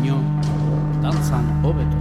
baino, 0.00 0.16
dantzan 1.02 1.44
hobeto. 1.62 1.98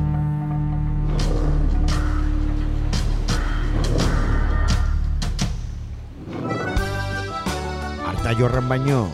Arta 8.07 8.31
jorran 8.39 8.69
baino, 8.69 9.09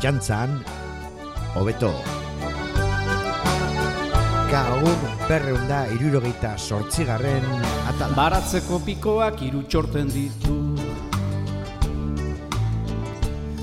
jantzan, 0.00 0.56
hobeto. 1.54 1.92
Gaur 4.50 4.96
berreunda 5.28 5.84
irurogeita 5.94 6.56
sortzigarren 6.58 7.44
atal. 7.92 8.16
Baratzeko 8.16 8.80
pikoak 8.82 9.44
hiru 9.44 9.62
txorten 9.68 10.08
ditu. 10.10 10.56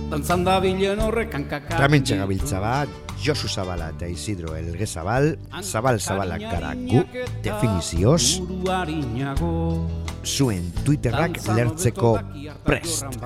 Dantzan 0.08 0.46
da 0.46 0.62
bilen 0.64 1.02
horrek 1.04 1.34
hankaka. 1.36 1.82
Ramentxe 1.82 2.16
gabiltza 2.22 2.62
bat, 2.64 3.07
Josu 3.28 3.50
Zabala 3.52 3.90
eta 3.92 4.08
Isidro 4.08 4.54
Elge 4.56 4.86
Zabal, 4.88 5.34
Zabal 5.60 6.00
Zabalak 6.00 6.46
gara 6.48 6.70
gu, 6.80 7.02
definizioz, 7.44 8.40
zuen 10.24 10.70
Twitterrak 10.86 11.42
lertzeko 11.52 12.14
prest. 12.64 13.20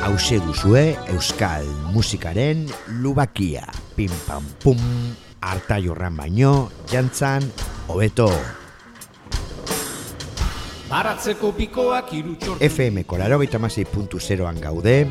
Hauze 0.00 0.40
duzue 0.48 0.86
Euskal 1.12 1.68
musikaren 1.92 2.64
lubakia. 3.04 3.68
Pim 4.00 4.16
pam 4.24 4.48
pum, 4.64 4.80
harta 5.44 5.76
jorran 5.76 6.16
baino, 6.16 6.70
jantzan, 6.88 7.44
hobeto. 7.88 8.30
Baratzeko 10.86 11.50
pikoak 11.56 12.12
hiru 12.14 12.36
txorten 12.38 12.66
FM 12.70 13.02
kolaro 13.10 13.40
zeroan 14.20 14.60
gaude, 14.60 15.06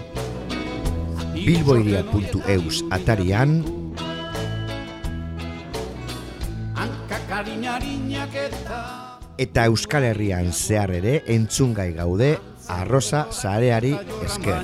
bilboiria.eus 1.36 2.84
atarian, 2.92 3.60
eta 9.38 9.66
Euskal 9.66 10.04
Herrian 10.04 10.52
zehar 10.54 10.92
ere 10.96 11.24
entzungai 11.28 11.92
gaude 11.94 12.38
arroza 12.72 13.28
zareari 13.32 13.94
esker. 14.24 14.64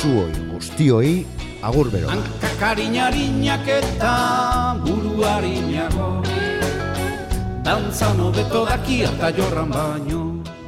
Zuoi 0.00 0.32
guztioi, 0.52 1.14
agur 1.62 1.90
bero. 1.90 2.08
Hankakarinarinak 2.14 3.68
eta 3.80 4.14
buruarinago 4.86 6.29
Dantzan 7.70 8.18
hobeto 8.18 8.64
daki 8.66 8.96
eta 9.06 9.28
jorran 9.30 9.68
baino 9.70 10.20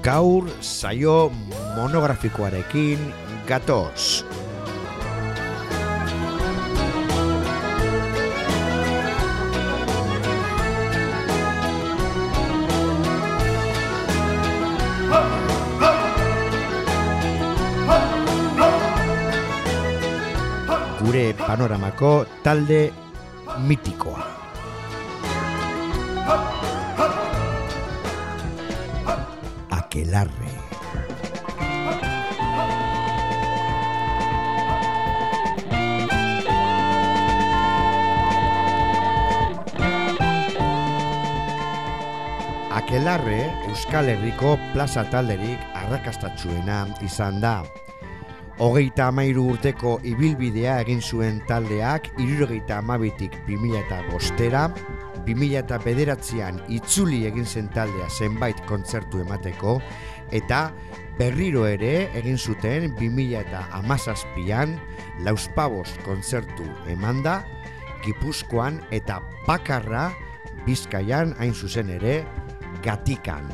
Gaur 0.06 0.44
saio 0.62 1.32
monografikoarekin 1.74 3.00
gatoz. 3.48 4.22
Gure 21.02 21.24
panoramako 21.42 22.12
talde 22.46 22.80
mitikoa. 23.66 24.41
Aquelarre 43.02 43.50
Euskal 43.66 44.08
Herriko 44.12 44.52
plaza 44.70 45.02
talderik 45.10 45.58
arrakastatsuena 45.74 46.84
izan 47.02 47.40
da. 47.42 47.64
Hogeita 48.62 49.08
amairu 49.10 49.48
urteko 49.56 49.96
ibilbidea 50.06 50.76
egin 50.84 51.00
zuen 51.02 51.40
taldeak 51.48 52.06
irurogeita 52.22 52.76
amabitik 52.78 53.34
2000 53.48 53.80
eta 53.80 53.98
bostera, 54.06 54.60
2000 55.26 55.58
eta 55.64 55.80
bederatzean 55.82 56.60
itzuli 56.70 57.24
egin 57.26 57.42
zen 57.42 57.72
taldea 57.74 58.06
zenbait 58.06 58.62
kontzertu 58.70 59.24
emateko, 59.24 59.80
eta 60.30 60.68
berriro 61.18 61.66
ere 61.66 62.06
egin 62.22 62.38
zuten 62.38 62.86
2000 63.00 63.40
eta 63.40 63.64
amazazpian 63.80 64.76
lauspabos 65.26 65.88
kontzertu 66.06 66.68
emanda, 66.94 67.40
Gipuzkoan 68.06 68.78
eta 68.94 69.18
bakarra 69.48 70.12
Bizkaian 70.62 71.34
hain 71.42 71.50
zuzen 71.50 71.90
ere 71.90 72.20
gatikan. 72.84 73.46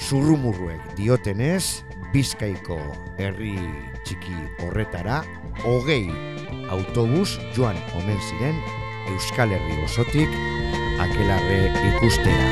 Zurrumurruek 0.00 0.96
diotenez, 0.96 1.84
Bizkaiko 2.10 2.78
herri 3.20 3.54
txiki 4.02 4.34
horretara, 4.64 5.20
hogei 5.62 6.08
autobus 6.74 7.38
joan 7.54 7.78
omen 7.98 8.18
ziren 8.28 8.56
Euskal 9.10 9.52
Herri 9.54 9.76
osotik 9.84 10.34
akelarre 11.02 11.60
ikustera. 11.90 12.48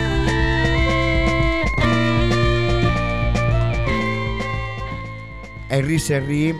Herriz 5.68 6.04
herri 6.10 6.54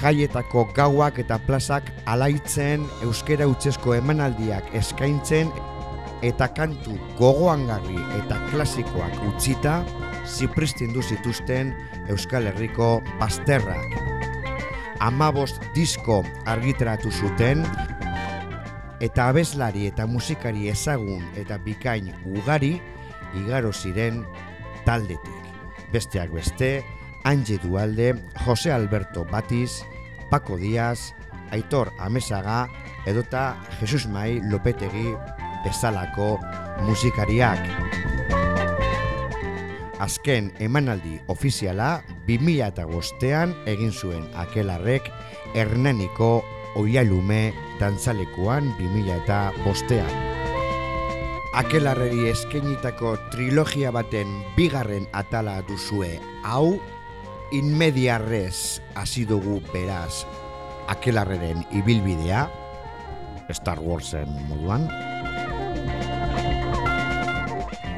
jaietako 0.00 0.64
gauak 0.76 1.18
eta 1.20 1.38
plazak 1.46 1.90
alaitzen 2.06 2.86
euskera 3.04 3.48
utzesko 3.50 3.94
emanaldiak 3.98 4.70
eskaintzen 4.78 5.50
eta 6.22 6.48
kantu 6.54 6.96
gogoangarri 7.18 7.98
eta 8.18 8.38
klasikoak 8.50 9.14
utzita 9.28 9.80
zipristindu 10.26 11.02
zituzten 11.02 11.72
Euskal 12.08 12.48
Herriko 12.50 12.98
bazterrak. 13.20 13.94
Amabost 15.00 15.62
disko 15.76 16.24
argitaratu 16.46 17.12
zuten 17.12 17.62
eta 19.00 19.28
abeslari 19.30 19.86
eta 19.86 20.08
musikari 20.10 20.68
ezagun 20.72 21.22
eta 21.38 21.58
bikain 21.62 22.10
ugari 22.26 22.78
igaro 23.38 23.72
ziren 23.72 24.24
taldetik. 24.84 25.44
Besteak 25.92 26.32
beste, 26.34 26.82
Ange 27.24 27.58
Dualde, 27.62 28.14
Jose 28.44 28.72
Alberto 28.72 29.24
Batiz, 29.24 29.84
Paco 30.30 30.56
Díaz, 30.56 31.14
Aitor 31.50 31.92
Amesaga 31.98 32.68
edota 33.06 33.56
Jesus 33.80 34.06
Mai 34.08 34.40
Lopetegi 34.42 35.14
bezalako 35.64 36.38
musikariak. 36.86 37.60
Azken 39.98 40.52
emanaldi 40.62 41.18
ofiziala 41.26 42.02
2005ean 42.28 43.54
egin 43.66 43.92
zuen 43.92 44.22
akelarrek 44.38 45.10
Hernaniko 45.54 46.44
Oialume 46.78 47.50
dantzalekuan 47.80 48.70
2005ean. 48.78 50.14
Akelarreri 51.58 52.28
eskenitako 52.30 53.16
trilogia 53.32 53.90
baten 53.90 54.30
bigarren 54.54 55.08
atala 55.16 55.58
duzue 55.66 56.18
hau 56.46 56.78
inmediarrez 57.50 58.78
hasi 58.94 59.24
dugu 59.26 59.58
beraz 59.72 60.22
akelarreren 60.92 61.64
ibilbidea 61.72 62.46
Star 63.50 63.80
Warsen 63.80 64.28
moduan 64.48 64.86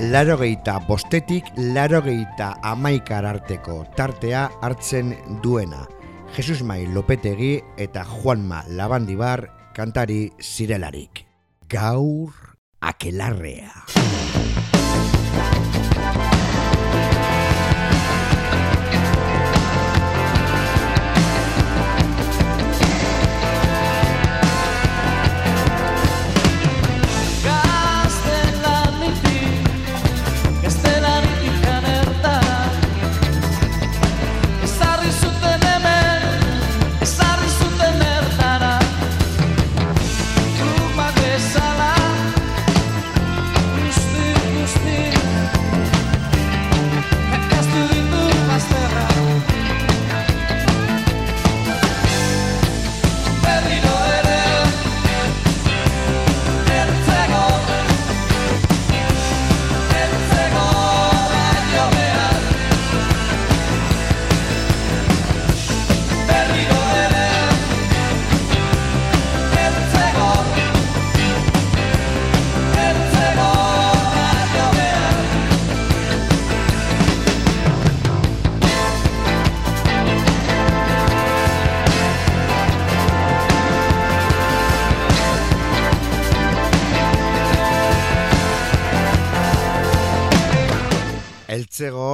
larogeita 0.01 0.79
bostetik 0.89 1.45
larogeita 1.75 2.55
amaikar 2.65 3.27
arteko 3.29 3.83
tartea 3.97 4.47
hartzen 4.65 5.13
duena. 5.43 5.85
Jesus 6.33 6.63
Mai 6.65 6.87
Lopetegi 6.89 7.59
eta 7.77 8.07
Juanma 8.09 8.63
Labandibar 8.69 9.45
kantari 9.77 10.31
zirelarik. 10.41 11.27
Gaur 11.69 12.33
akelarrea. 12.81 14.30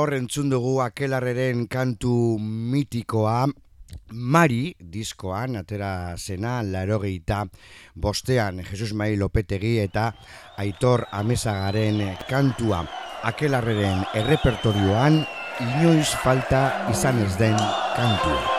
Lehentzego 0.07 0.27
entzun 0.27 0.51
dugu 0.51 0.81
akelarreren 0.81 1.67
kantu 1.69 2.39
mitikoa 2.39 3.47
Mari 4.13 4.75
diskoan 4.79 5.57
atera 5.57 6.15
zena 6.17 6.63
larogeita 6.63 7.47
bostean 7.95 8.63
Jesus 8.63 8.93
Mai 8.95 9.17
Lopetegi 9.17 9.79
eta 9.83 10.13
Aitor 10.59 11.07
Amesagaren 11.11 12.03
kantua 12.29 12.85
akelarreren 13.23 14.05
errepertorioan 14.15 15.25
inoiz 15.61 16.13
falta 16.23 16.91
izan 16.93 17.25
ez 17.25 17.35
den 17.39 17.59
kantua. 17.97 18.56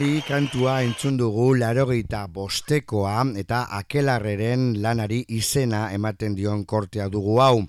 Mari 0.00 0.22
kantua 0.24 0.78
entzun 0.80 1.18
dugu 1.20 1.50
larogeita 1.60 2.22
bostekoa 2.32 3.18
eta 3.36 3.58
akelarreren 3.76 4.62
lanari 4.80 5.18
izena 5.28 5.80
ematen 5.92 6.32
dion 6.38 6.62
kortea 6.64 7.10
dugu 7.12 7.34
hau. 7.44 7.66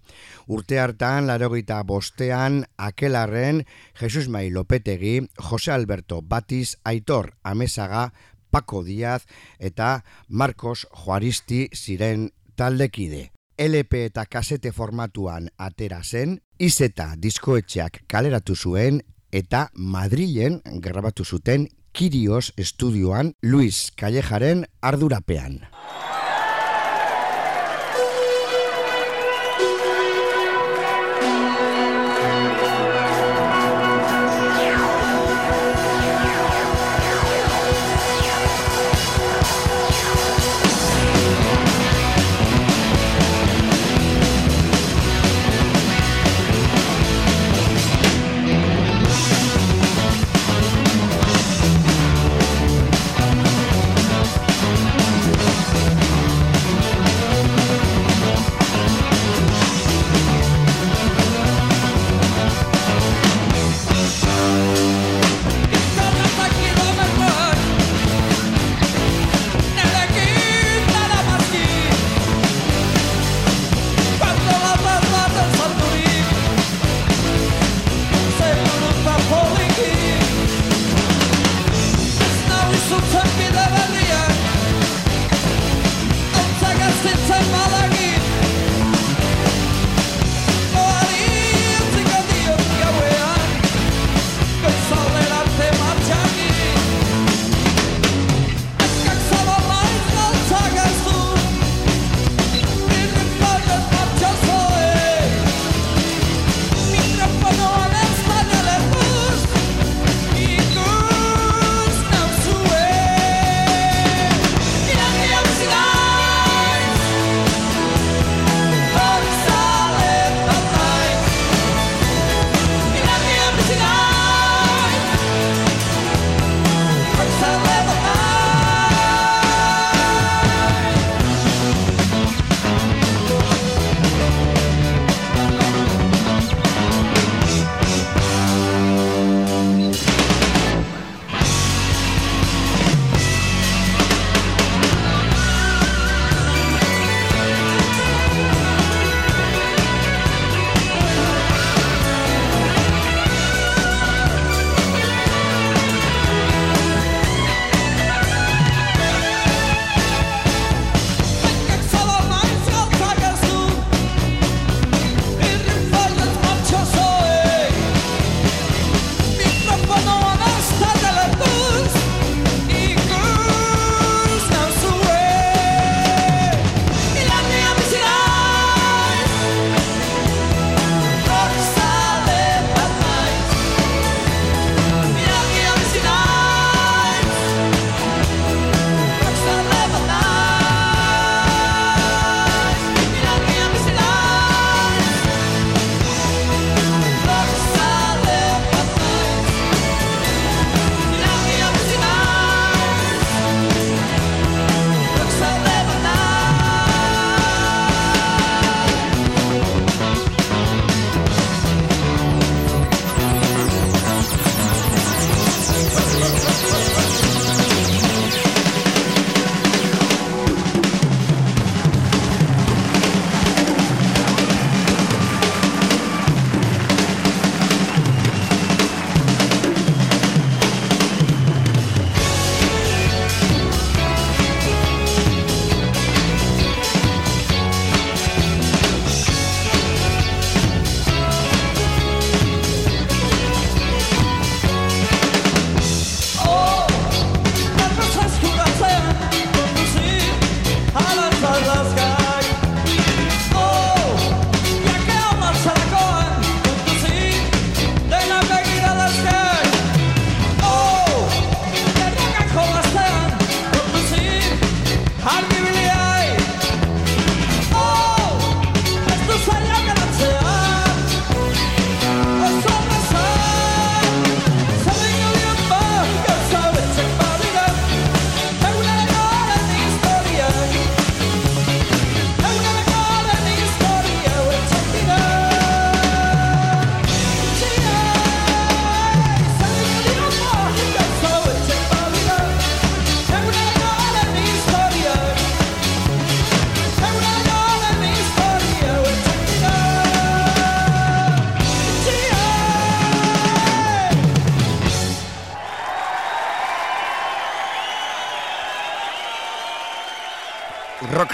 Urte 0.48 0.80
hartan 0.80 1.28
larogeita 1.28 1.82
bostean 1.84 2.62
akelarren 2.78 3.66
Jesus 4.00 4.30
Mai 4.30 4.50
Lopetegi, 4.50 5.28
Jose 5.50 5.74
Alberto 5.74 6.22
Batiz, 6.22 6.78
Aitor 6.86 7.34
Amesaga, 7.44 8.14
Paco 8.50 8.82
Díaz 8.86 9.26
eta 9.60 10.06
Marcos 10.30 10.88
Juaristi 11.04 11.68
ziren 11.76 12.30
taldekide. 12.56 13.34
LP 13.58 14.06
eta 14.06 14.24
kasete 14.26 14.72
formatuan 14.72 15.52
atera 15.58 16.00
zen, 16.02 16.40
izeta 16.58 17.12
diskoetxeak 17.18 18.06
kaleratu 18.08 18.56
zuen 18.56 19.04
eta 19.32 19.68
Madrilen 19.76 20.62
grabatu 20.80 21.26
zuten 21.26 21.68
Kirios 21.92 22.54
estudioan 22.56 23.36
Luis 23.42 23.92
Callejaren 23.96 24.68
ardurapean. 24.82 25.68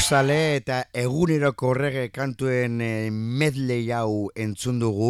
Rocksale 0.08 0.56
eta 0.56 0.76
eguneroko 0.96 1.74
errege 1.74 2.06
kantuen 2.16 2.78
e, 2.80 3.10
medley 3.12 3.90
hau 3.92 4.30
entzun 4.40 4.78
dugu, 4.80 5.10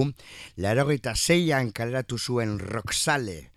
larogeita 0.57 1.11
zeian 1.13 1.69
kaleratu 1.69 2.17
zuen 2.17 2.55
rocksale 2.57 3.51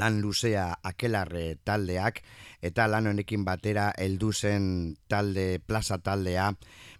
lan 0.00 0.22
luzea 0.22 0.78
akelarre 0.88 1.58
taldeak, 1.68 2.22
eta 2.64 2.86
lan 2.88 3.10
honekin 3.10 3.44
batera 3.44 3.90
heldu 3.98 4.32
zen 4.32 4.96
talde 5.06 5.60
plaza 5.60 5.98
taldea 5.98 6.48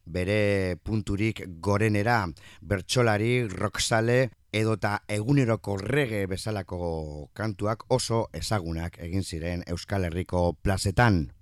bere 0.05 0.77
punturik 0.85 1.41
gorenera 1.65 2.27
bertsolari 2.61 3.49
rocksale 3.49 4.29
edota 4.53 4.99
eguneroko 5.09 5.79
rege 5.81 6.27
bezalako 6.27 7.31
kantuak 7.33 7.89
oso 7.89 8.27
ezagunak 8.35 9.01
egin 9.09 9.25
ziren 9.25 9.65
Euskal 9.73 10.05
Herriko 10.05 10.53
plazetan. 10.53 11.38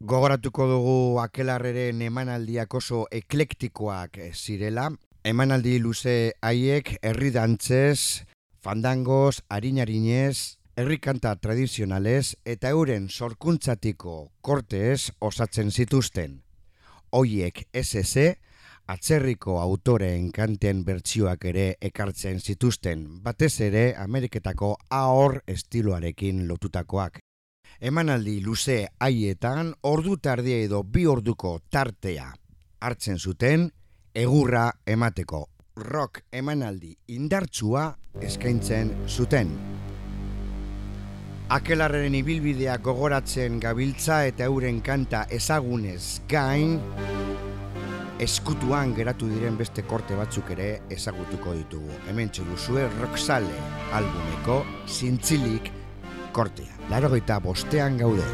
Gogoratuko 0.00 0.64
dugu 0.64 0.92
akelarreren 1.20 2.00
emanaldiak 2.00 2.72
oso 2.78 3.02
eklektikoak 3.12 4.16
zirela, 4.32 4.86
emanaldi 5.28 5.74
luze 5.78 6.14
haiek 6.40 6.94
herri 7.04 7.28
dantzez, 7.34 8.24
fandangoz, 8.64 9.42
harinarinez, 9.52 10.56
herri 10.80 10.96
kanta 11.04 11.34
tradizionalez 11.36 12.32
eta 12.48 12.72
euren 12.72 13.10
sorkuntzatiko 13.10 14.16
kortez 14.40 15.12
osatzen 15.20 15.68
zituzten. 15.70 16.40
Hoiek 17.12 17.66
SS, 17.76 18.30
atzerriko 18.88 19.60
autoreen 19.60 20.30
kanten 20.32 20.80
bertsioak 20.84 21.44
ere 21.52 21.74
ekartzen 21.92 22.40
zituzten, 22.40 23.08
batez 23.20 23.58
ere 23.68 23.90
Ameriketako 24.00 24.78
ahor 24.88 25.42
estiloarekin 25.46 26.46
lotutakoak. 26.48 27.20
Emanaldi 27.80 28.42
luze 28.44 28.74
haietan 29.00 29.70
ordu 29.88 30.18
tardia 30.20 30.58
edo 30.66 30.82
bi 30.84 31.06
orduko 31.08 31.54
tartea 31.72 32.26
hartzen 32.84 33.16
zuten 33.16 33.62
egurra 34.22 34.66
emateko 34.84 35.38
rock 35.86 36.20
emanaldi 36.30 36.90
indartsua 37.08 37.86
eskaintzen 38.20 38.90
zuten. 39.08 39.54
Akelarren 41.56 42.14
ibilbidea 42.18 42.74
gogoratzen 42.84 43.56
gabiltza 43.64 44.26
eta 44.28 44.44
euren 44.52 44.82
kanta 44.84 45.22
ezagunez 45.38 46.20
gain 46.28 46.76
eskutuan 48.20 48.92
geratu 48.98 49.30
diren 49.30 49.56
beste 49.56 49.86
korte 49.88 50.20
batzuk 50.20 50.52
ere 50.52 50.68
ezagutuko 50.98 51.56
ditugu. 51.62 51.96
Hemen 52.12 52.28
txeduzue 52.28 52.84
Roxale 53.00 53.64
albumeko 53.96 54.60
zintzilik 54.84 55.72
kortea. 56.36 56.79
Laro 56.90 57.08
bostean 57.38 57.98
gaude. 57.98 58.24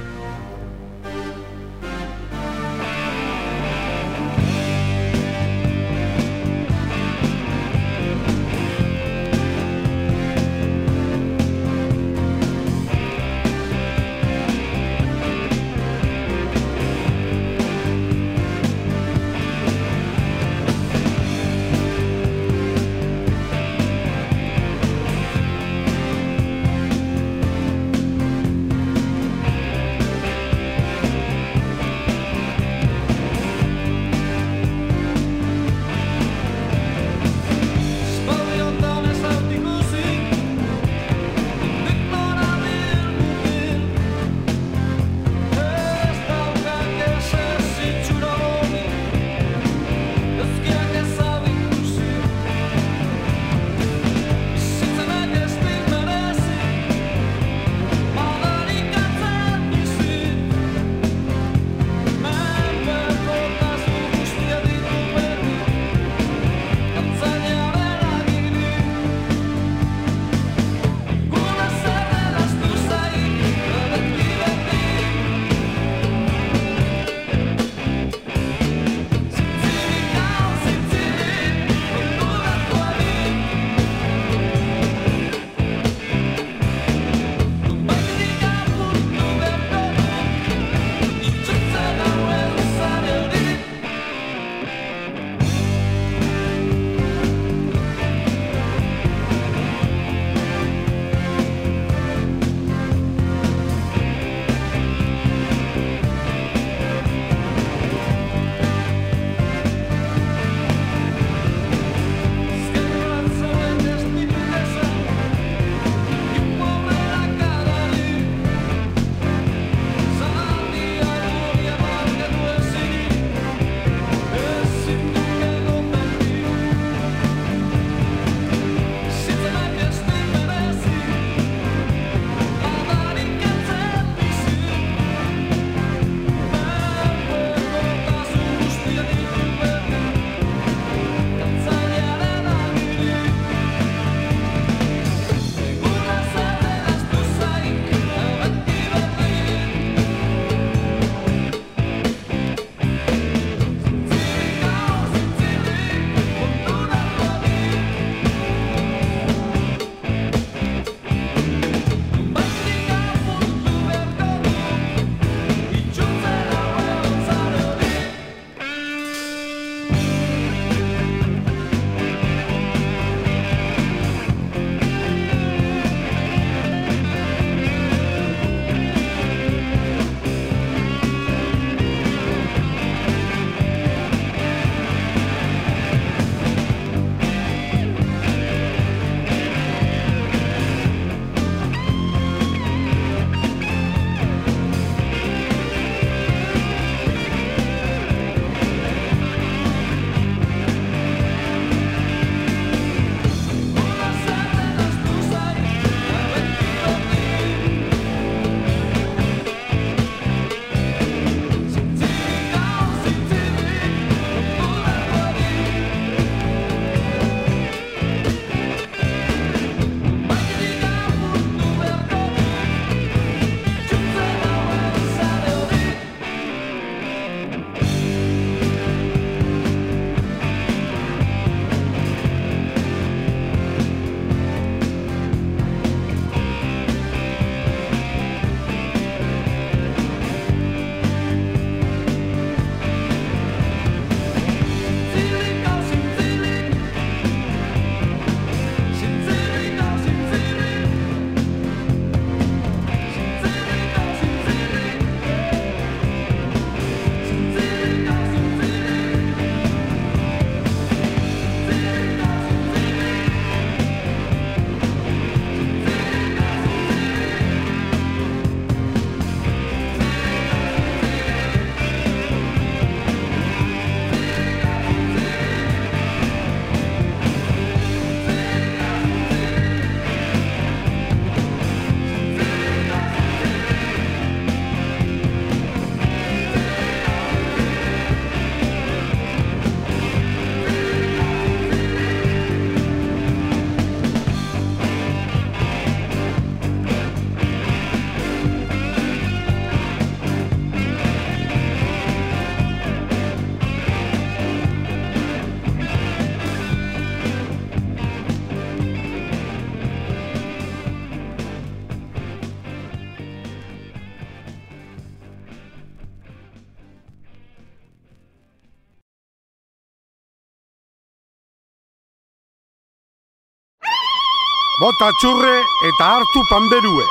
Bota 324.81 325.09
txurre 325.21 325.57
eta 325.89 326.07
hartu 326.17 326.43
panderue. 326.51 327.05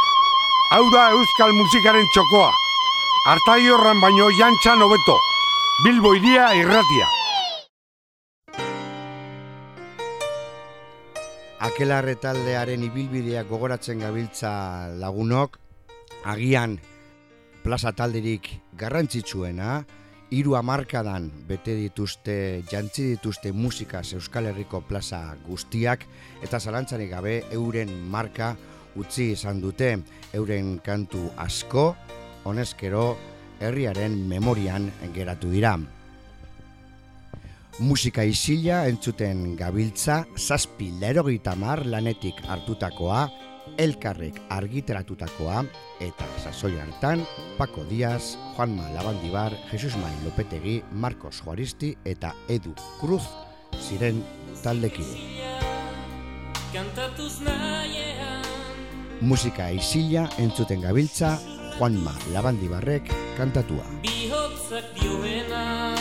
Hau 0.76 0.86
da 0.94 1.10
euskal 1.16 1.54
musikaren 1.58 2.06
txokoa. 2.14 2.52
Artai 3.32 3.62
horran 3.74 4.02
baino 4.02 4.30
jantxan 4.38 4.84
hobeto. 4.86 5.16
Bilbo 5.84 6.14
iria 6.14 6.52
irratia. 6.58 7.08
Akelarre 11.66 12.14
taldearen 12.22 12.84
ibilbidea 12.86 13.42
gogoratzen 13.50 14.04
gabiltza 14.06 14.52
lagunok, 15.02 15.58
agian 16.30 16.78
plaza 17.64 17.96
talderik 17.98 18.52
garrantzitsuena, 18.78 19.80
hiru 20.36 20.56
hamarkadan 20.60 21.30
bete 21.48 21.78
dituzte, 21.80 22.62
jantzi 22.68 23.14
dituzte 23.14 23.54
musikaz 23.56 24.10
Euskal 24.18 24.50
Herriko 24.50 24.82
plaza 24.84 25.22
guztiak, 25.46 26.04
eta 26.44 26.60
zalantzarik 26.60 27.14
gabe 27.14 27.38
euren 27.56 27.94
marka 28.12 28.52
utzi 29.00 29.30
izan 29.36 29.62
dute, 29.64 29.94
euren 30.36 30.80
kantu 30.84 31.30
asko, 31.40 31.94
honezkero 32.44 33.06
herriaren 33.64 34.18
memorian 34.28 34.90
geratu 35.16 35.54
dira. 35.54 35.78
Musika 37.80 38.24
isila 38.24 38.86
entzuten 38.88 39.56
gabiltza, 39.60 40.22
zazpi 40.36 40.92
lerogita 41.00 41.56
mar 41.60 41.86
lanetik 41.88 42.44
hartutakoa, 42.48 43.26
elkarrek 43.78 44.40
argiteratutakoa, 44.50 45.64
eta 46.00 46.28
sasoi 46.44 46.78
hartan, 46.80 47.26
Paco 47.58 47.84
Díaz, 47.86 48.38
Juanma 48.56 48.90
Labandibar, 48.94 49.54
Jesus 49.72 49.96
Mai 49.98 50.14
Lopetegi, 50.24 50.84
Marcos 50.92 51.42
Juaristi 51.44 51.96
eta 52.06 52.34
Edu 52.50 52.74
Cruz 53.00 53.24
ziren 53.80 54.24
taldekide. 54.64 55.20
Musika 59.22 59.70
isila 59.72 60.30
entzuten 60.38 60.82
gabiltza, 60.82 61.38
Juanma 61.78 62.14
Labandibarrek 62.34 63.12
kantatua. 63.38 63.84
bihotzak 64.02 64.94
dioena 64.96 65.96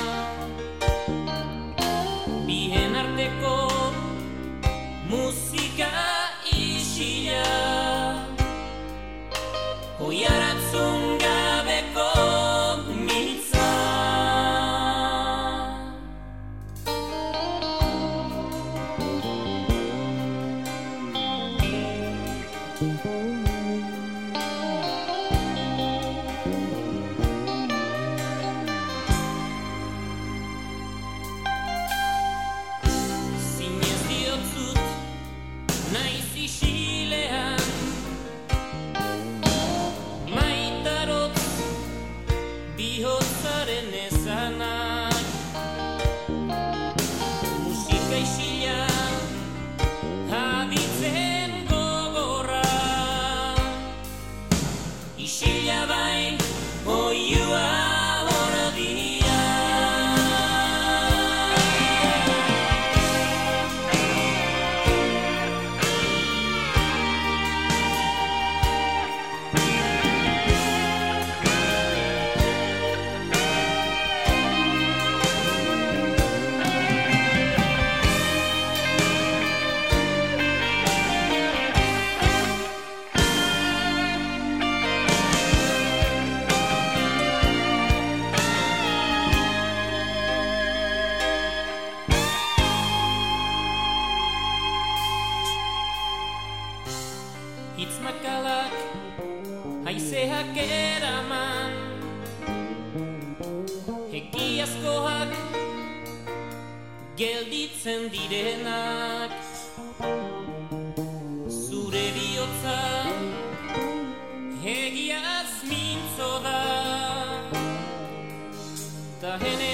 the 119.25 119.74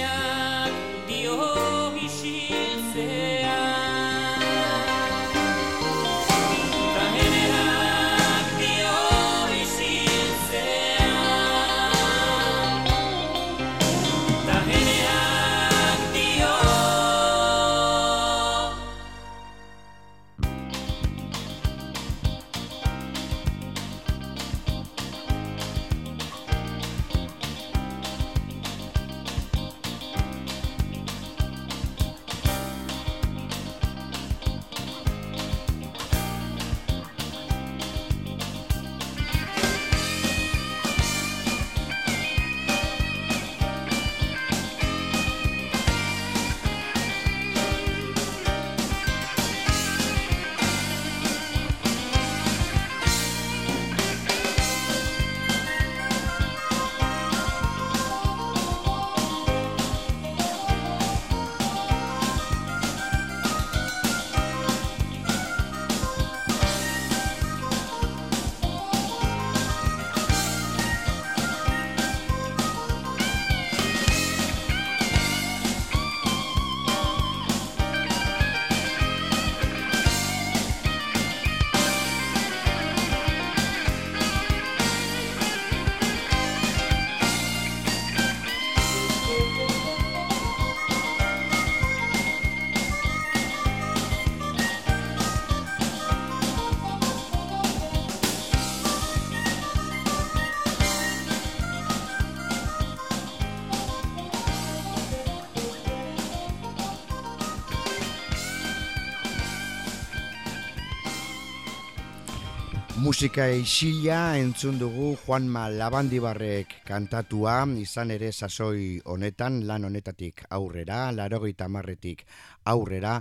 Musika 113.21 113.51
isila 113.53 114.39
entzun 114.41 114.79
dugu 114.81 115.11
Juanma 115.27 115.67
Labandibarrek 115.69 116.71
kantatua, 116.89 117.67
izan 117.77 118.15
ere 118.15 118.31
sasoi 118.33 119.03
honetan, 119.05 119.59
lan 119.69 119.85
honetatik 119.85 120.47
aurrera, 120.49 121.13
larogeita 121.13 121.67
marretik 121.69 122.23
aurrera, 122.65 123.19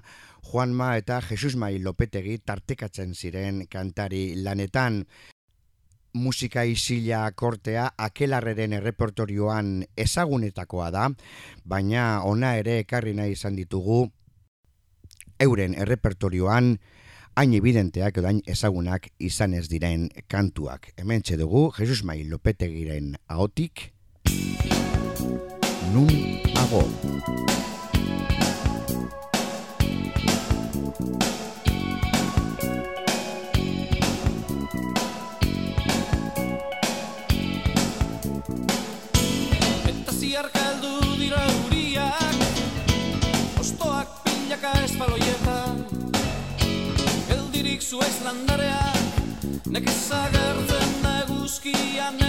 Juanma 0.48 0.94
eta 0.96 1.18
Jesus 1.20 1.58
Mai 1.60 1.82
Lopetegi 1.84 2.38
tartekatzen 2.40 3.12
ziren 3.14 3.66
kantari 3.68 4.38
lanetan. 4.40 5.02
Musika 6.14 6.64
isila 6.64 7.26
kortea 7.36 7.90
akelarreren 7.98 8.78
errepertorioan 8.80 9.84
ezagunetakoa 9.98 10.88
da, 10.96 11.10
baina 11.66 12.24
ona 12.24 12.54
ere 12.56 12.78
ekarri 12.86 13.18
nahi 13.20 13.36
izan 13.36 13.60
ditugu 13.60 14.06
euren 15.44 15.76
errepertorioan 15.76 16.72
hain 17.40 17.54
evidenteak 17.56 18.18
edo 18.20 18.28
hain 18.28 18.42
ezagunak 18.52 19.06
izan 19.24 19.54
ez 19.56 19.70
diren 19.72 20.10
kantuak. 20.28 20.90
Hemen 21.00 21.24
dugu 21.40 21.70
Jesus 21.78 22.04
Mai 22.04 22.26
Lopetegiren 22.28 23.16
ahotik 23.28 23.94
Nun 25.94 26.12
ago. 26.66 26.84
Geldirik 47.90 48.06
zuez 48.06 48.22
landareak 48.24 49.66
Nekez 49.74 50.12
agertzen 50.14 50.92
da 51.04 51.14
eguzkian 51.24 52.20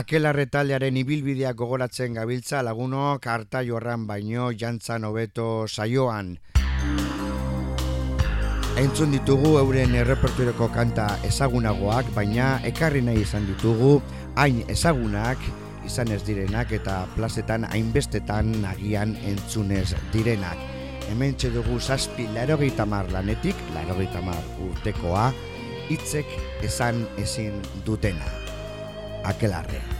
Akelarre 0.00 0.46
taldearen 0.48 0.96
ibilbideak 0.96 1.58
gogoratzen 1.60 2.14
gabiltza 2.16 2.62
lagunok 2.64 3.26
harta 3.28 3.60
jorran 3.66 4.06
baino 4.08 4.46
jantzan 4.56 5.04
hobeto 5.04 5.66
saioan. 5.68 6.30
Entzun 8.80 9.12
ditugu 9.12 9.50
euren 9.60 9.92
errepertorioko 10.00 10.70
kanta 10.72 11.06
ezagunagoak, 11.28 12.14
baina 12.16 12.48
ekarri 12.70 13.04
nahi 13.04 13.26
izan 13.26 13.44
ditugu 13.50 13.98
hain 14.40 14.62
ezagunak 14.72 15.42
izan 15.84 16.14
ez 16.16 16.22
direnak 16.24 16.72
eta 16.72 17.02
plazetan 17.16 17.68
hainbestetan 17.68 18.54
agian 18.72 19.18
entzunez 19.28 19.90
direnak. 20.14 20.56
Hemen 21.10 21.36
dugu 21.42 21.80
zazpi 21.80 22.24
larogeita 22.32 22.86
mar 22.86 23.10
lanetik, 23.12 23.56
larogeita 23.74 24.22
mar 24.22 24.40
urtekoa, 24.70 25.32
hitzek 25.90 26.38
esan 26.62 27.04
ezin 27.18 27.60
dutena. 27.84 28.49
Akelarre. 29.24 29.99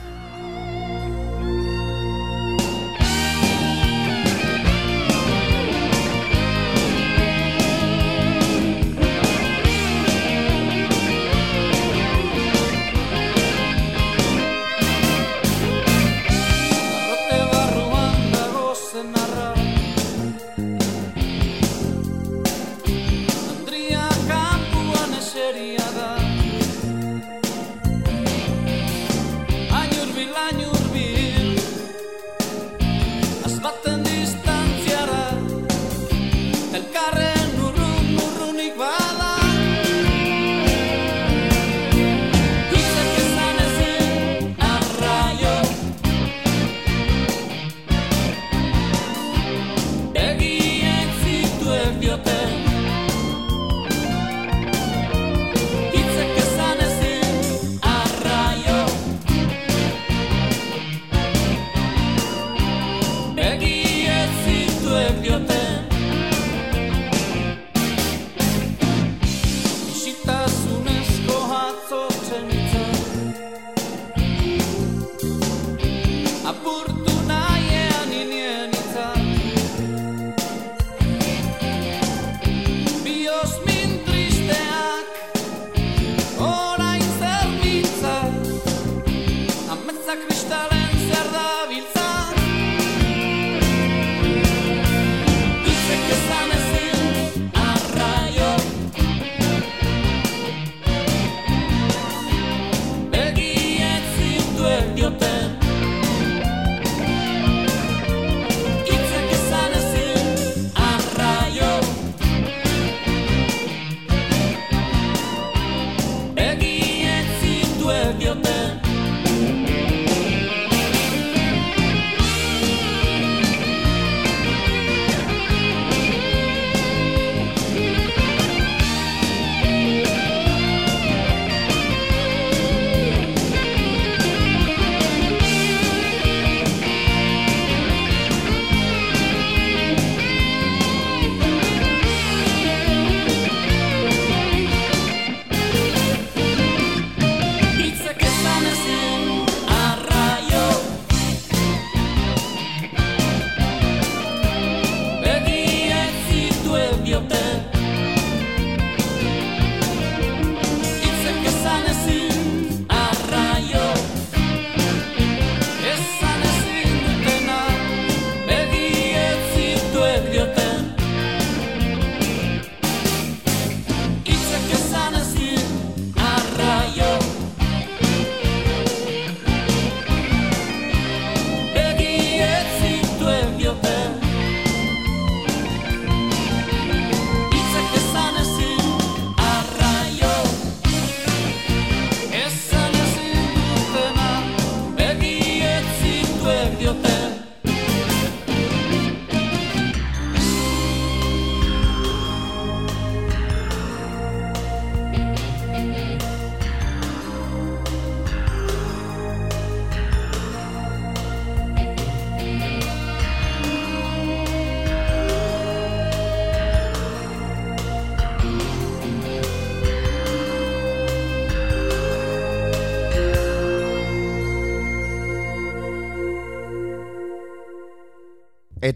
idiota 196.81 197.10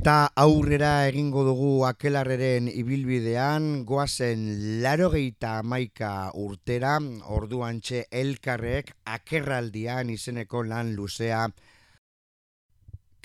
Eta 0.05 0.29
aurrera 0.37 1.07
egingo 1.09 1.41
dugu 1.47 1.69
akelarreren 1.87 2.67
ibilbidean, 2.69 3.63
goazen 3.89 4.43
larogeita 4.83 5.55
amaika 5.63 6.09
urtera, 6.37 6.91
orduan 7.33 7.79
txe 7.81 8.03
elkarrek 8.19 8.91
akerraldian 9.15 10.11
izeneko 10.13 10.61
lan 10.69 10.91
luzea 10.99 11.39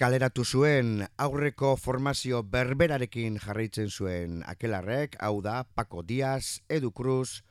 kaleratu 0.00 0.46
zuen 0.46 1.04
aurreko 1.26 1.74
formazio 1.76 2.40
berberarekin 2.56 3.36
jarraitzen 3.44 3.92
zuen 3.92 4.40
akelarrek, 4.54 5.20
hau 5.20 5.42
da 5.44 5.58
Paco 5.74 6.00
Díaz, 6.00 6.62
Edu 6.70 6.94
Cruz, 6.96 7.42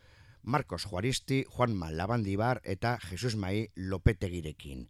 Marcos 0.42 0.88
Juaristi, 0.90 1.44
Juanma 1.54 1.94
Labandibar 1.94 2.64
eta 2.66 2.98
Jesus 3.06 3.36
Mai 3.38 3.68
Lopetegirekin. 3.76 4.88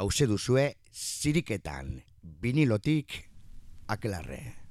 Hauze 0.00 0.32
duzue, 0.32 0.70
ziriketan, 0.96 1.98
binilotik, 2.22 3.35
akelarre. 3.88 4.65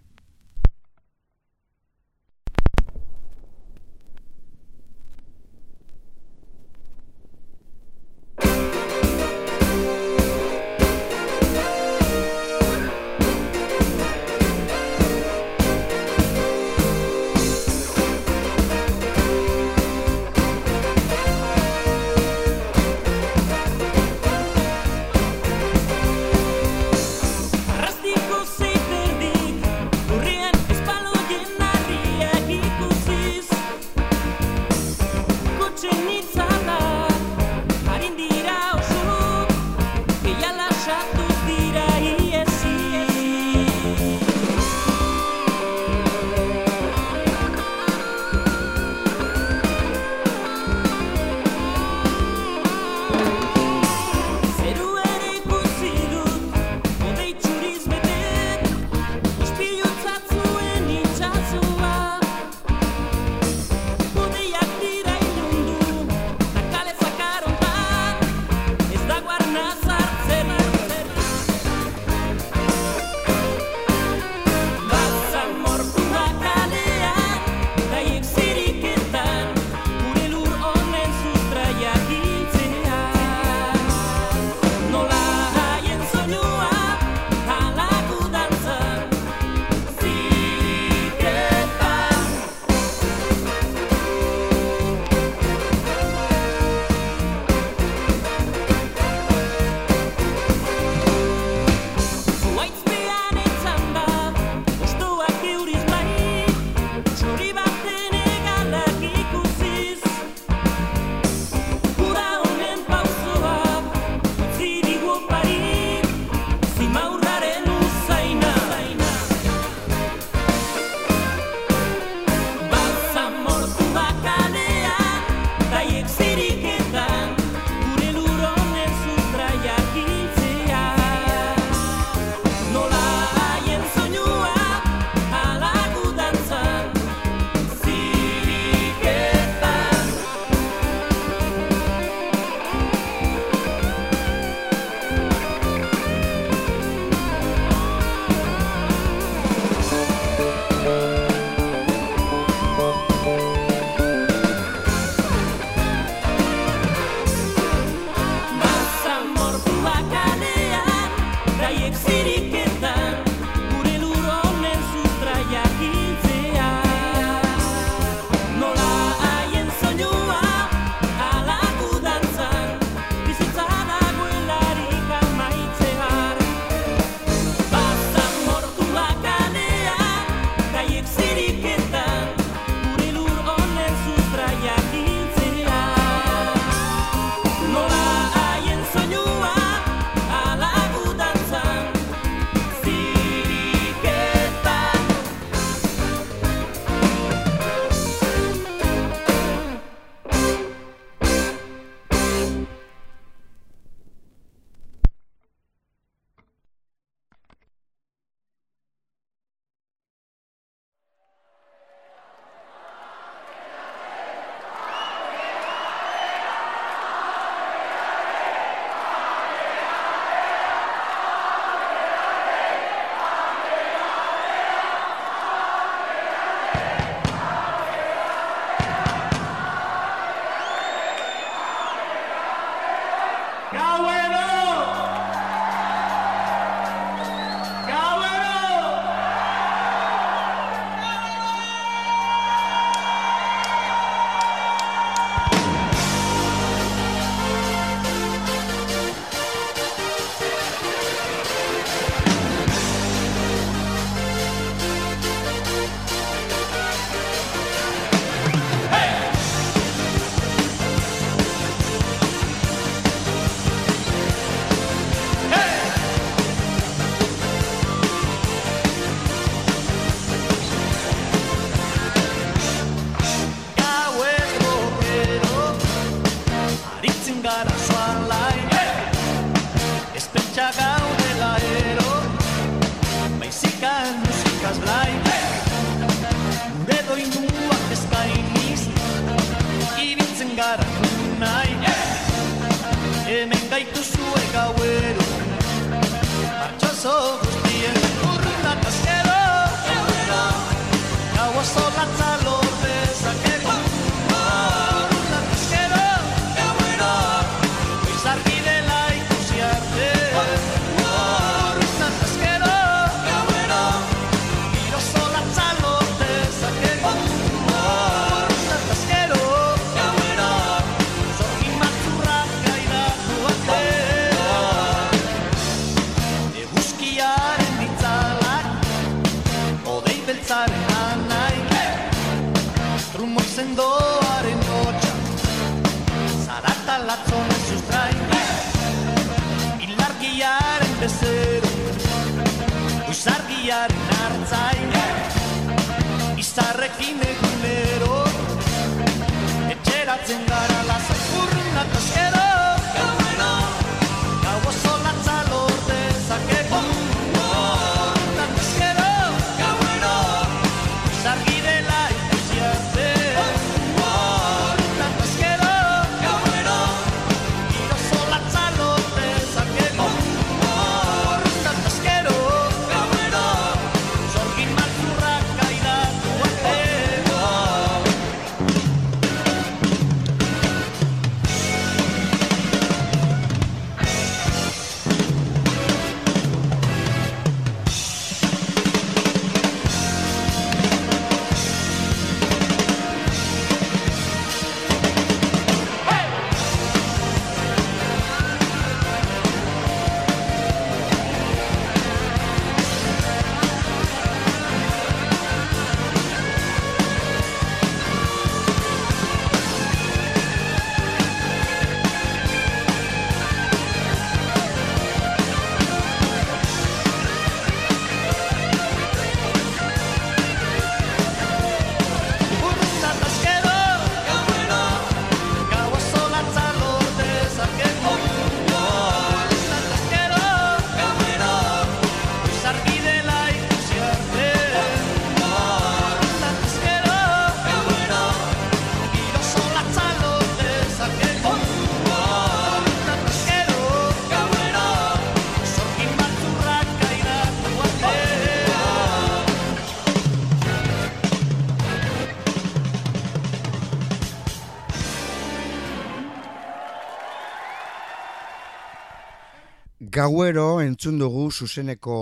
Gauero 460.25 460.79
entzun 460.81 461.19
dugu 461.21 461.51
zuzeneko 461.51 462.15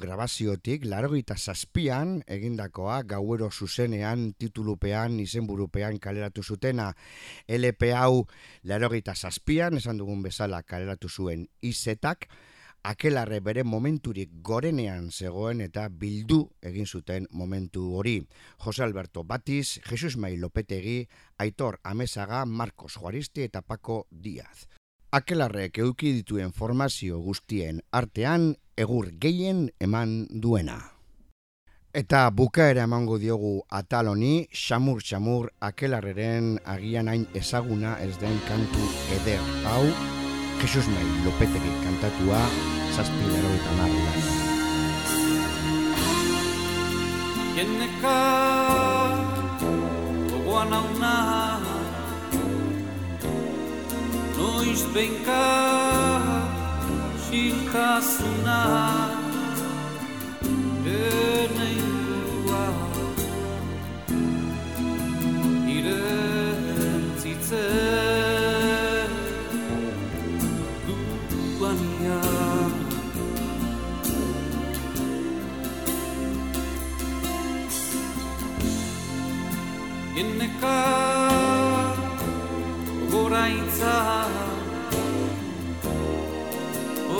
grabaziotik, 0.00 0.86
larogita 0.88 1.34
zazpian 1.36 2.14
egindakoa, 2.24 3.02
gauero 3.04 3.50
zuzenean, 3.52 4.22
titulupean, 4.40 5.18
izenburupean 5.20 5.98
kaleratu 6.00 6.40
zutena. 6.40 6.86
LP 7.52 7.90
hau 7.92 8.24
larogita 8.64 9.12
zazpian, 9.12 9.76
esan 9.76 10.00
dugun 10.00 10.24
bezala 10.24 10.62
kaleratu 10.62 11.12
zuen 11.12 11.44
izetak, 11.60 12.30
akelarre 12.88 13.42
bere 13.44 13.68
momenturik 13.68 14.32
gorenean 14.40 15.10
zegoen 15.12 15.60
eta 15.60 15.90
bildu 15.92 16.46
egin 16.72 16.88
zuten 16.88 17.28
momentu 17.36 17.90
hori. 17.98 18.22
Jose 18.64 18.86
Alberto 18.86 19.28
Batiz, 19.28 19.82
Jesus 19.90 20.16
Mai 20.16 20.38
Lopetegi, 20.38 21.02
Aitor 21.36 21.82
Amesaga, 21.84 22.46
Marcos 22.46 22.96
Juaristi 22.96 23.44
eta 23.44 23.60
Paco 23.60 24.06
Díaz. 24.10 24.71
Akelarrek 25.12 25.76
euki 25.84 26.14
dituen 26.16 26.54
formazio 26.56 27.18
guztien 27.20 27.82
artean 27.98 28.46
egur 28.80 29.10
gehien 29.20 29.66
eman 29.86 30.14
duena. 30.44 30.78
Eta 31.92 32.22
bukaera 32.32 32.86
emango 32.88 33.18
diogu 33.20 33.50
atal 33.68 34.08
honi, 34.08 34.48
xamur 34.48 35.02
xamur 35.04 35.50
akelarreren 35.68 36.56
agian 36.64 37.12
hain 37.12 37.26
ezaguna 37.36 37.98
ez 38.00 38.16
den 38.24 38.40
kantu 38.48 38.88
eder 39.18 39.44
hau, 39.66 39.84
Jesus 40.64 40.88
Mai 40.88 41.04
Lopetegi 41.26 41.76
kantatua, 41.84 42.40
zazpi 42.96 43.28
lero 43.34 43.52
eta 43.60 43.76
marrilan. 43.82 44.18
Jenneka 47.60 48.18
gogoan 50.32 50.72
hauna 50.72 51.41
Noiz 54.72 54.84
benka 54.94 55.44
xiltasuna 57.24 58.60
Ene 60.88 61.66
ingurua 61.80 62.64
Irentzitzen 65.76 67.52
duanian 71.58 72.72
Inneka 80.16 80.78
goraintza 83.12 83.96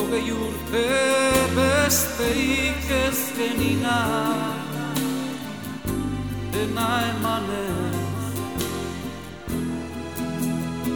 Hogei 0.03 0.33
urte 0.35 0.87
besteik 1.55 2.89
ez 2.91 3.21
genina 3.37 3.99
Dena 6.51 6.89
emanez 7.11 8.27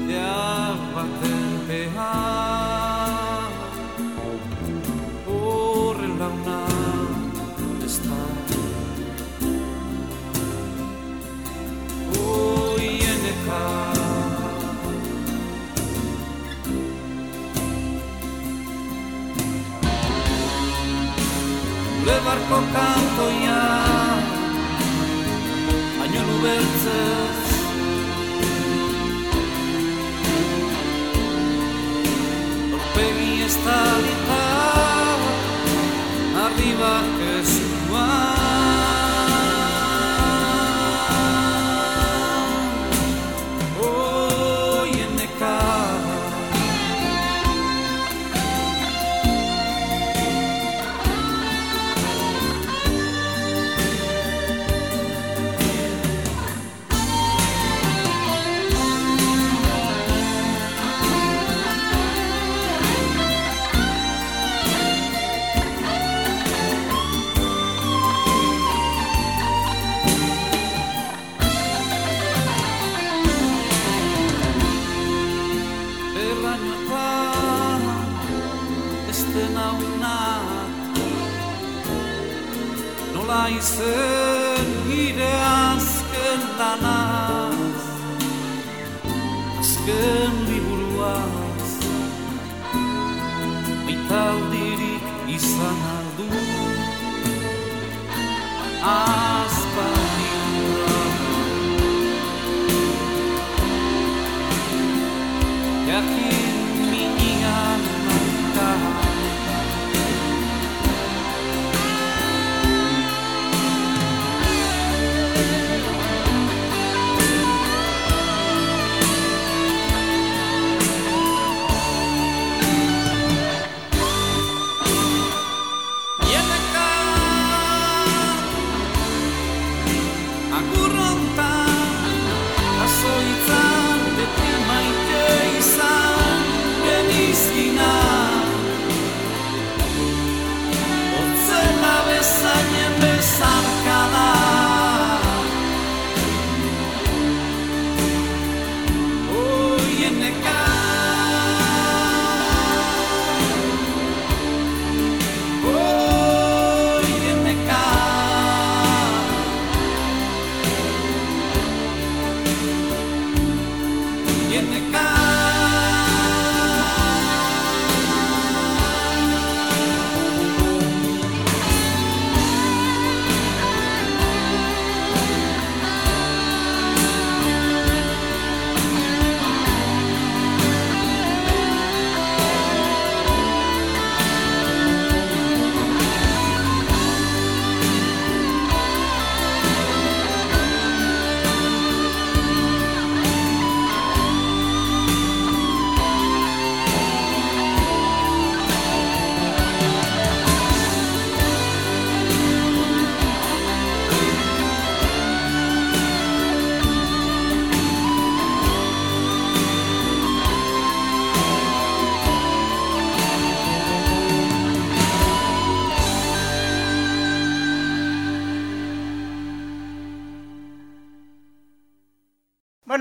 Behar 0.09 0.79
baten 0.97 1.47
behar 1.69 3.51
Horrela 5.31 6.29
una 6.41 6.61
ez 7.87 7.97
da 8.09 8.23
Oieneka 12.27 13.86
Zure 22.07 22.21
barko 22.25 22.59
kantoia 22.75 23.61
Baino 25.99 26.21
nubertzez 26.29 27.41
Orpegi 32.77 33.33
estalita 33.49 34.45
Arriba 36.45 36.95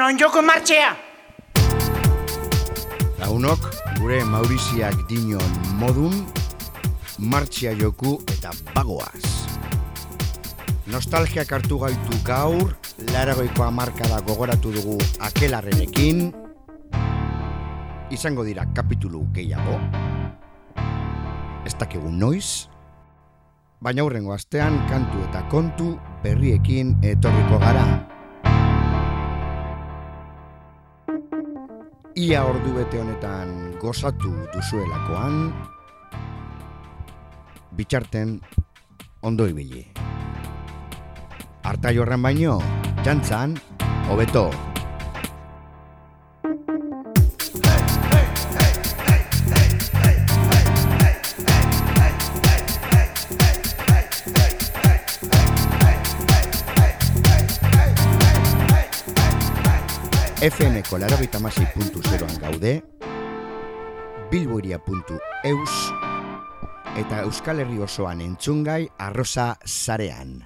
onjoko 0.05 0.41
martxea! 0.45 0.91
Launok, 3.17 3.63
gure 3.97 4.19
Mauriziak 4.29 4.99
dinon 5.09 5.55
modun, 5.79 6.13
martxia 7.17 7.73
joku 7.79 8.19
eta 8.29 8.51
bagoaz. 8.75 9.23
Nostalgiak 10.93 11.49
hartu 11.57 11.79
gaitu 11.81 12.19
gaur, 12.27 12.75
laragoiko 13.15 13.65
amarkada 13.65 14.21
gogoratu 14.27 14.75
dugu 14.75 14.99
akelarrenekin, 15.25 16.27
izango 18.13 18.45
dira 18.45 18.67
kapitulu 18.77 19.25
gehiago, 19.33 19.79
ez 21.65 21.73
dakigu 21.81 22.13
noiz, 22.13 22.67
baina 23.81 24.05
hurrengo 24.05 24.37
astean 24.37 24.77
kantu 24.91 25.23
eta 25.31 25.47
kontu 25.49 25.95
berriekin 26.21 26.93
etorriko 27.01 27.57
gara. 27.63 28.14
Ia 32.15 32.45
ordu 32.47 32.71
bete 32.71 32.95
honetan 32.95 33.49
gozatu 33.75 34.29
duzuelakoan, 34.53 35.49
bitxarten 37.75 38.37
ondo 39.19 39.49
ibili. 39.51 39.83
Arta 41.67 41.91
jorran 41.91 42.23
baino, 42.23 42.55
jantzan, 43.03 43.57
hobeto. 44.07 44.47
FMko 60.45 60.99
larogita 61.01 61.39
puntu 61.73 62.03
zeroan 62.05 62.37
gaude, 62.37 62.83
bilboiria.eus 64.29 65.73
eta 67.01 67.23
Euskal 67.25 67.63
Herri 67.63 67.79
osoan 67.81 68.21
entzungai 68.21 68.87
arroza 68.99 69.57
zarean. 69.65 70.45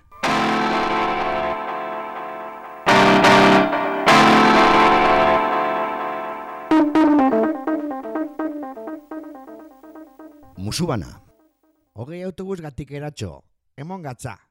Musubana. 10.55 11.19
Hogei 11.95 12.23
autobus 12.23 12.61
gatik 12.61 12.91
eratxo, 12.91 13.43
emon 13.75 14.01
gatza. 14.01 14.48